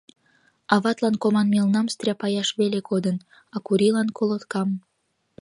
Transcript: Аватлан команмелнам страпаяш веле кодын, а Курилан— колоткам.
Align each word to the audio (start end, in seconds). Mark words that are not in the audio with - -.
Аватлан 0.75 1.15
команмелнам 1.23 1.87
страпаяш 1.95 2.49
веле 2.59 2.79
кодын, 2.89 3.17
а 3.55 3.57
Курилан— 3.65 4.07
колоткам. 4.17 4.69